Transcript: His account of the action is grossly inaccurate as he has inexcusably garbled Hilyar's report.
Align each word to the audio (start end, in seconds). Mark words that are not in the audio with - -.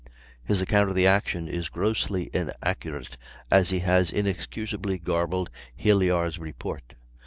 His 0.43 0.61
account 0.63 0.89
of 0.89 0.95
the 0.95 1.05
action 1.05 1.47
is 1.47 1.69
grossly 1.69 2.31
inaccurate 2.33 3.17
as 3.51 3.69
he 3.69 3.77
has 3.81 4.09
inexcusably 4.09 4.97
garbled 4.97 5.51
Hilyar's 5.77 6.39
report. 6.39 6.95